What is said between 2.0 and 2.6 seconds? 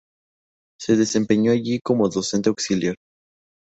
docente